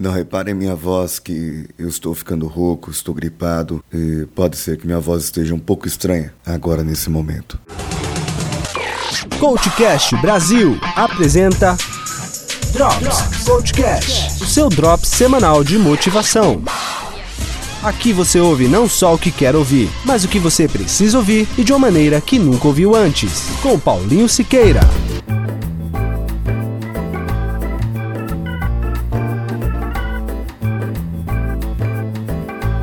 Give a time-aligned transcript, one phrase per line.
[0.00, 4.86] Não reparem minha voz que eu estou ficando rouco, estou gripado e pode ser que
[4.86, 7.60] minha voz esteja um pouco estranha agora nesse momento.
[9.38, 11.76] Coachcast Brasil apresenta
[12.72, 16.62] Drops Coachcast, o seu drop semanal de motivação.
[17.82, 21.46] Aqui você ouve não só o que quer ouvir, mas o que você precisa ouvir
[21.58, 23.50] e de uma maneira que nunca ouviu antes.
[23.62, 24.80] Com Paulinho Siqueira.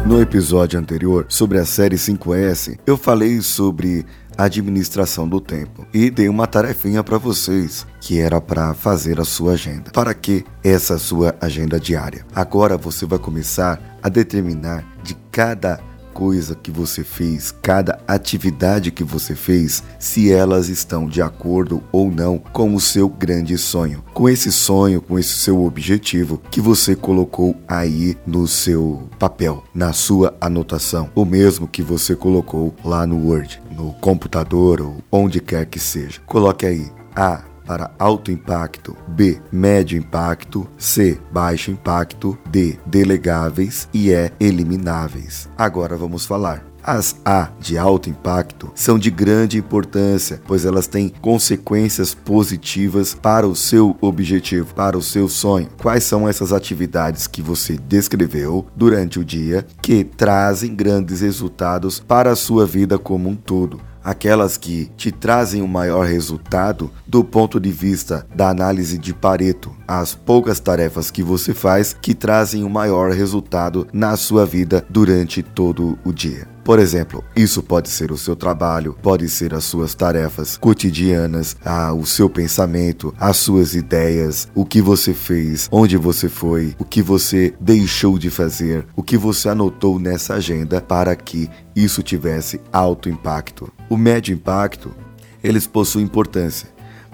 [0.07, 4.05] No episódio anterior sobre a série 5S, eu falei sobre
[4.37, 9.51] administração do tempo e dei uma tarefinha para vocês que era para fazer a sua
[9.51, 9.91] agenda.
[9.91, 12.25] Para que essa sua agenda diária?
[12.33, 15.77] Agora você vai começar a determinar de cada
[16.17, 22.09] coisa que você fez, cada atividade que você fez, se elas estão de acordo ou
[22.09, 24.03] não com o seu grande sonho.
[24.15, 29.93] Com esse sonho, com esse seu objetivo que você colocou aí no seu papel, na
[29.93, 35.67] sua anotação, o mesmo que você colocou lá no Word, no computador ou onde quer
[35.67, 36.19] que seja.
[36.25, 44.09] Coloque aí A para alto impacto, B, médio impacto, C, baixo impacto, D, delegáveis e
[44.11, 45.49] E, elimináveis.
[45.57, 46.65] Agora vamos falar.
[46.81, 53.45] As A de alto impacto são de grande importância, pois elas têm consequências positivas para
[53.45, 55.67] o seu objetivo, para o seu sonho.
[55.81, 62.31] Quais são essas atividades que você descreveu durante o dia que trazem grandes resultados para
[62.31, 63.81] a sua vida como um todo?
[64.07, 69.75] Aquelas que te trazem o maior resultado do ponto de vista da análise de Pareto,
[69.85, 75.43] as poucas tarefas que você faz que trazem o maior resultado na sua vida durante
[75.43, 76.56] todo o dia.
[76.67, 81.93] Por exemplo, isso pode ser o seu trabalho, pode ser as suas tarefas cotidianas, ah,
[81.93, 87.01] o seu pensamento, as suas ideias, o que você fez, onde você foi, o que
[87.01, 93.07] você deixou de fazer, o que você anotou nessa agenda para que isso tivesse alto
[93.07, 93.71] impacto.
[93.89, 94.93] O médio impacto,
[95.41, 96.67] eles possuem importância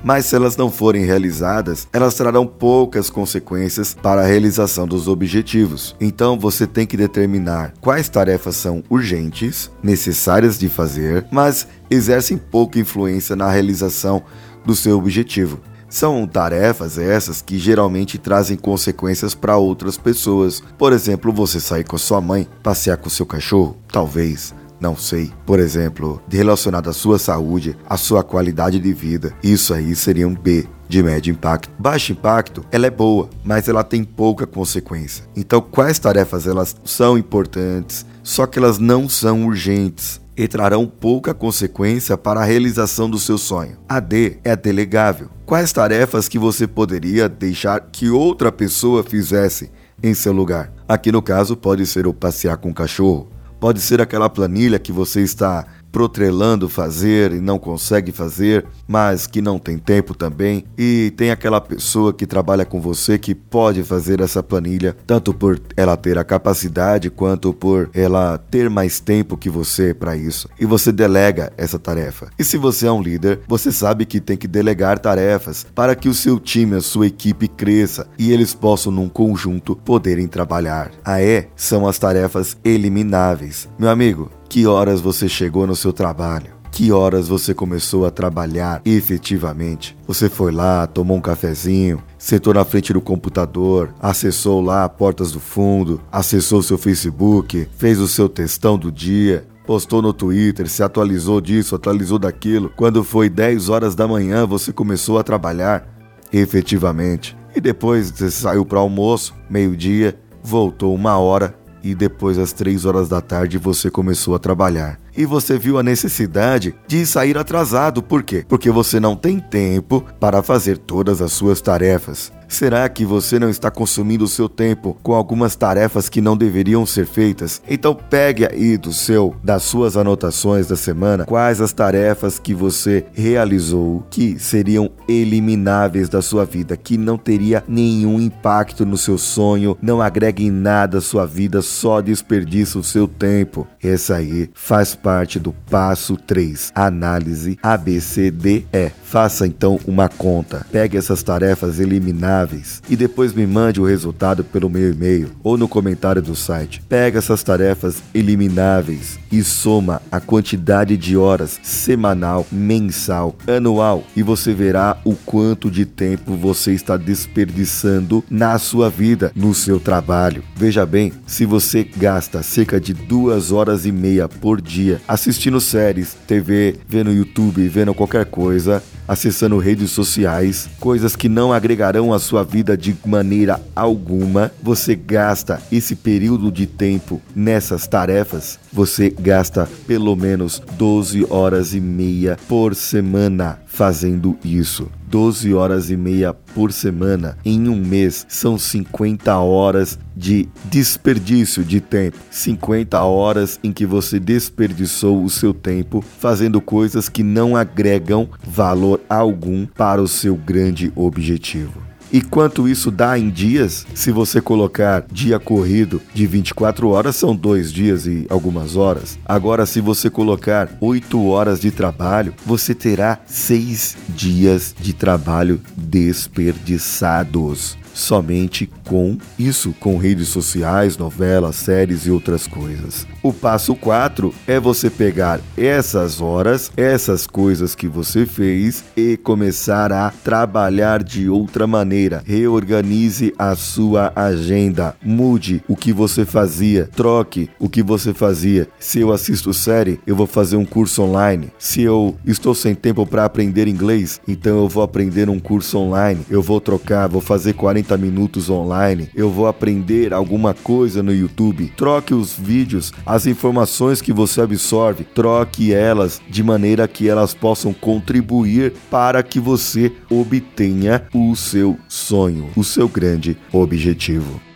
[0.04, 5.96] mas se elas não forem realizadas, elas trarão poucas consequências para a realização dos objetivos.
[6.00, 12.80] Então você tem que determinar quais tarefas são urgentes, necessárias de fazer, mas exercem pouca
[12.80, 14.24] influência na realização
[14.66, 15.60] do seu objetivo.
[15.88, 20.60] São tarefas essas que geralmente trazem consequências para outras pessoas.
[20.76, 25.32] Por exemplo, você sair com a sua mãe, passear com seu cachorro, talvez não sei,
[25.46, 29.34] por exemplo, relacionado à sua saúde, à sua qualidade de vida.
[29.42, 31.72] Isso aí seria um B de médio impacto.
[31.80, 35.24] Baixo impacto, ela é boa, mas ela tem pouca consequência.
[35.38, 41.34] Então, quais tarefas elas são importantes, só que elas não são urgentes e trarão pouca
[41.34, 43.78] consequência para a realização do seu sonho.
[43.88, 45.30] A D é delegável.
[45.46, 50.74] Quais tarefas que você poderia deixar que outra pessoa fizesse em seu lugar?
[50.90, 53.30] Aqui no caso pode ser o passear com o cachorro,
[53.64, 59.44] Pode ser aquela planilha que você está protrelando fazer e não consegue fazer, mas que
[59.44, 64.20] não tem tempo também, e tem aquela pessoa que trabalha com você que pode fazer
[64.20, 69.52] essa planilha, tanto por ela ter a capacidade quanto por ela ter mais tempo que
[69.52, 70.50] você para isso.
[70.60, 72.30] E você delega essa tarefa.
[72.40, 76.10] E se você é um líder, você sabe que tem que delegar tarefas para que
[76.10, 80.90] o seu time, a sua equipe cresça e eles possam num conjunto poderem trabalhar.
[81.06, 83.70] A E são as tarefas elimináveis.
[83.78, 86.52] Meu amigo, que horas você chegou no seu trabalho?
[86.72, 89.98] Que horas você começou a trabalhar efetivamente?
[90.06, 95.40] Você foi lá, tomou um cafezinho, sentou na frente do computador, acessou lá portas do
[95.40, 101.42] fundo, acessou seu Facebook, fez o seu textão do dia, postou no Twitter, se atualizou
[101.42, 102.72] disso, atualizou daquilo.
[102.76, 105.84] Quando foi 10 horas da manhã, você começou a trabalhar
[106.32, 107.36] efetivamente.
[107.56, 113.10] E depois você saiu para almoço, meio-dia, voltou uma hora e depois às três horas
[113.10, 115.03] da tarde você começou a trabalhar.
[115.16, 118.02] E você viu a necessidade de sair atrasado.
[118.02, 118.46] Por quê?
[118.48, 122.32] Porque você não tem tempo para fazer todas as suas tarefas.
[122.54, 126.86] Será que você não está consumindo o seu tempo com algumas tarefas que não deveriam
[126.86, 127.60] ser feitas?
[127.68, 133.06] Então pegue aí do seu, das suas anotações da semana, quais as tarefas que você
[133.12, 139.76] realizou que seriam elimináveis da sua vida, que não teria nenhum impacto no seu sonho,
[139.82, 143.68] não agrega em nada à sua vida, só desperdiça o seu tempo.
[143.82, 148.66] Essa aí faz parte do passo 3, análise ABCDE.
[149.04, 150.66] Faça então uma conta.
[150.72, 155.68] Pegue essas tarefas elimináveis e depois me mande o resultado pelo meu e-mail ou no
[155.68, 156.82] comentário do site.
[156.88, 164.54] Pega essas tarefas elimináveis e soma a quantidade de horas semanal, mensal, anual e você
[164.54, 170.44] verá o quanto de tempo você está desperdiçando na sua vida, no seu trabalho.
[170.56, 176.16] Veja bem, se você gasta cerca de duas horas e meia por dia assistindo séries,
[176.28, 182.44] TV, vendo YouTube, vendo qualquer coisa, acessando redes sociais, coisas que não agregarão à sua
[182.44, 190.16] vida de maneira alguma, você gasta esse período de tempo nessas tarefas, você gasta pelo
[190.16, 194.90] menos 12 horas e meia por semana fazendo isso.
[195.14, 201.80] 12 horas e meia por semana em um mês são 50 horas de desperdício de
[201.80, 202.18] tempo.
[202.32, 209.00] 50 horas em que você desperdiçou o seu tempo fazendo coisas que não agregam valor
[209.08, 211.93] algum para o seu grande objetivo.
[212.14, 217.36] E quanto isso dá em dias, se você colocar dia corrido de 24 horas, são
[217.36, 219.18] dois dias e algumas horas.
[219.26, 227.82] Agora, se você colocar 8 horas de trabalho, você terá 6 dias de trabalho desperdiçados
[227.94, 233.08] somente com isso, com redes sociais, novelas, séries e outras coisas.
[233.22, 239.92] O passo 4 é você pegar essas horas, essas coisas que você fez e começar
[239.92, 242.24] a trabalhar de outra maneira.
[242.26, 248.68] Reorganize a sua agenda, mude o que você fazia, troque o que você fazia.
[248.80, 251.52] Se eu assisto série, eu vou fazer um curso online.
[251.58, 256.26] Se eu estou sem tempo para aprender inglês, então eu vou aprender um curso online.
[256.30, 261.14] Eu vou trocar, vou fazer 40 40 minutos online, eu vou aprender alguma coisa no
[261.14, 261.72] YouTube.
[261.76, 267.74] Troque os vídeos, as informações que você absorve, troque elas de maneira que elas possam
[267.74, 274.53] contribuir para que você obtenha o seu sonho, o seu grande objetivo.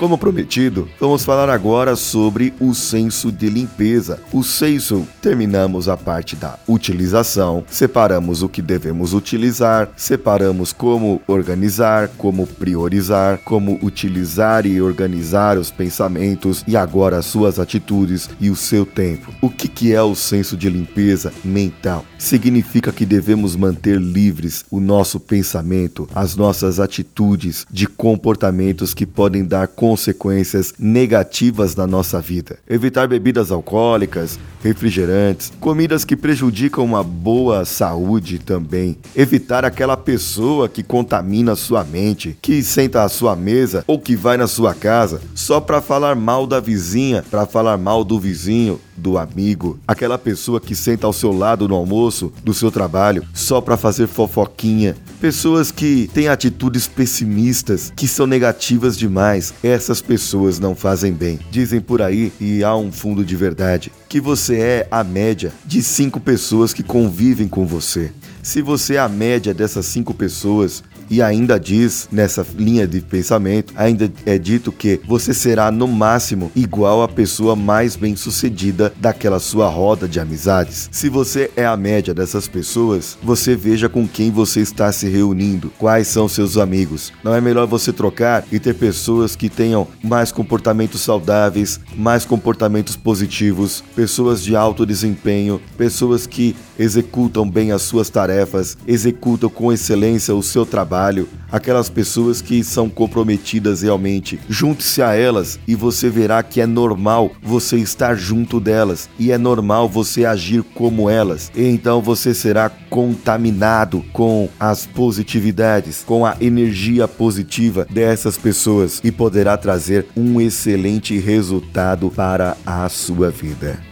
[0.00, 4.18] Como prometido, vamos falar agora sobre o senso de limpeza.
[4.32, 12.08] O senso, terminamos a parte da utilização, separamos o que devemos utilizar, separamos como organizar,
[12.16, 18.56] como priorizar, como utilizar e organizar os pensamentos e agora as suas atitudes e o
[18.56, 19.30] seu tempo.
[19.42, 22.06] O que, que é o senso de limpeza mental?
[22.16, 29.44] Significa que devemos manter livres o nosso pensamento, as nossas atitudes de comportamentos que podem
[29.44, 32.60] dar consequências negativas na nossa vida.
[32.68, 38.96] Evitar bebidas alcoólicas, refrigerantes, comidas que prejudicam uma boa saúde também.
[39.16, 44.36] Evitar aquela pessoa que contamina sua mente, que senta à sua mesa ou que vai
[44.36, 49.18] na sua casa só para falar mal da vizinha, para falar mal do vizinho, do
[49.18, 53.76] amigo, aquela pessoa que senta ao seu lado no almoço do seu trabalho só para
[53.76, 59.52] fazer fofoquinha, pessoas que têm atitudes pessimistas, que são negativas demais.
[59.62, 61.38] Essas pessoas não fazem bem.
[61.50, 65.82] Dizem por aí, e há um fundo de verdade, que você é a média de
[65.82, 68.12] cinco pessoas que convivem com você.
[68.42, 73.74] Se você é a média dessas cinco pessoas, e ainda diz nessa linha de pensamento,
[73.76, 79.68] ainda é dito que você será no máximo igual à pessoa mais bem-sucedida daquela sua
[79.68, 80.88] roda de amizades.
[80.92, 85.72] Se você é a média dessas pessoas, você veja com quem você está se reunindo,
[85.76, 87.12] quais são seus amigos.
[87.24, 92.94] Não é melhor você trocar e ter pessoas que tenham mais comportamentos saudáveis, mais comportamentos
[92.94, 100.34] positivos, pessoas de alto desempenho, pessoas que executam bem as suas tarefas, executam com excelência
[100.34, 104.38] o seu trabalho trabalho, aquelas pessoas que são comprometidas realmente.
[104.48, 109.38] Junte-se a elas e você verá que é normal você estar junto delas e é
[109.38, 111.50] normal você agir como elas.
[111.56, 119.10] E então você será contaminado com as positividades, com a energia positiva dessas pessoas e
[119.10, 123.89] poderá trazer um excelente resultado para a sua vida.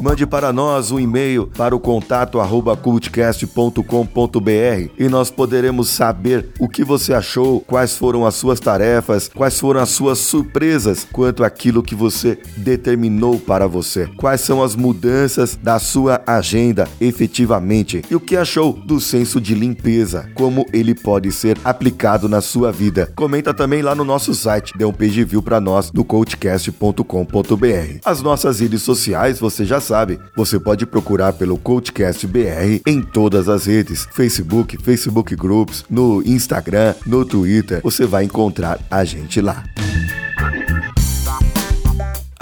[0.00, 6.66] Mande para nós um e-mail para o contato arroba cultcast.com.br e nós poderemos saber o
[6.66, 11.82] que você achou, quais foram as suas tarefas, quais foram as suas surpresas quanto àquilo
[11.82, 14.08] que você determinou para você.
[14.16, 19.54] Quais são as mudanças da sua agenda efetivamente e o que achou do senso de
[19.54, 23.12] limpeza, como ele pode ser aplicado na sua vida.
[23.14, 27.98] Comenta também lá no nosso site, dê um page view para nós no coachcast.com.br.
[28.02, 29.89] As nossas redes sociais você já sabe,
[30.36, 36.94] você pode procurar pelo Coachcast BR em todas as redes: Facebook, Facebook Groups, no Instagram,
[37.06, 37.80] no Twitter.
[37.82, 39.64] Você vai encontrar a gente lá.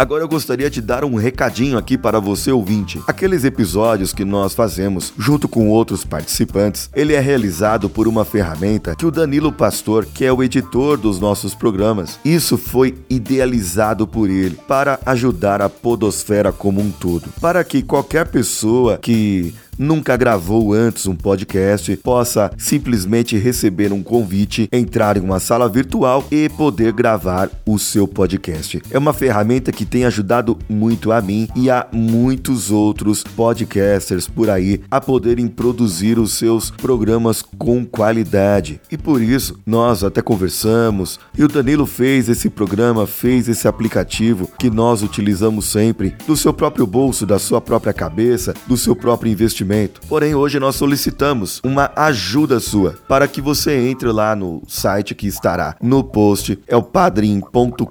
[0.01, 3.03] Agora eu gostaria de dar um recadinho aqui para você ouvinte.
[3.05, 8.95] Aqueles episódios que nós fazemos junto com outros participantes, ele é realizado por uma ferramenta
[8.95, 14.31] que o Danilo Pastor, que é o editor dos nossos programas, isso foi idealizado por
[14.31, 20.73] ele para ajudar a podosfera como um todo, para que qualquer pessoa que nunca gravou
[20.73, 26.93] antes um podcast possa simplesmente receber um convite, entrar em uma sala virtual e poder
[26.93, 28.83] gravar o seu podcast.
[28.91, 34.51] É uma ferramenta que tem ajudado muito a mim e a muitos outros podcasters por
[34.51, 38.81] aí a poderem produzir os seus programas com qualidade.
[38.91, 44.51] E por isso nós até conversamos e o Danilo fez esse programa, fez esse aplicativo
[44.59, 49.31] que nós utilizamos sempre do seu próprio bolso, da sua própria cabeça, do seu próprio
[49.31, 50.01] investimento investimento.
[50.09, 55.27] Porém, hoje nós solicitamos uma ajuda sua para que você entre lá no site que
[55.27, 57.85] estará no post, é o padrim.com.br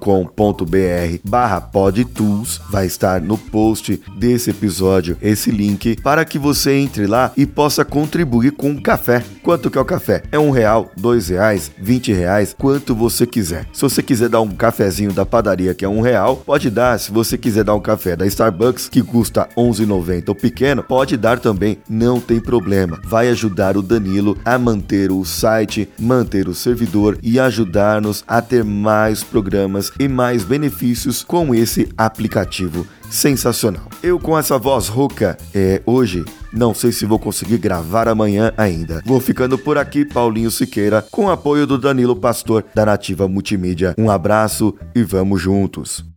[1.24, 7.32] barra podtools, vai estar no post desse episódio esse link para que você entre lá
[7.38, 9.24] e possa contribuir com um café.
[9.44, 10.24] Quanto que é o café?
[10.32, 13.68] É um real, dois reais, vinte reais, quanto você quiser.
[13.72, 17.00] Se você quiser dar um cafezinho da padaria que é um real, pode dar.
[17.00, 21.40] Se você quiser dar um café da Starbucks que custa 11,90 o pequeno, pode dar
[21.40, 23.00] também também não tem problema.
[23.04, 28.64] Vai ajudar o Danilo a manter o site, manter o servidor e ajudar-nos a ter
[28.64, 33.88] mais programas e mais benefícios com esse aplicativo sensacional.
[34.02, 39.02] Eu com essa voz rouca é, hoje não sei se vou conseguir gravar amanhã ainda.
[39.06, 43.94] Vou ficando por aqui, Paulinho Siqueira, com apoio do Danilo Pastor da Nativa Multimídia.
[43.98, 46.17] Um abraço e vamos juntos.